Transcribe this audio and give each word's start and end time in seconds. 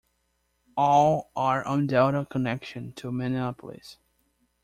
All 0.75 1.29
are 1.35 1.63
on 1.63 1.85
Delta 1.85 2.25
Connection 2.27 2.91
to 2.93 3.11
Minneapolis. 3.11 3.97